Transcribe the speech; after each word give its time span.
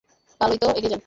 ভালোই 0.41 0.57
তো, 0.57 0.67
এগিয়ে 0.69 0.89
যান। 0.89 0.99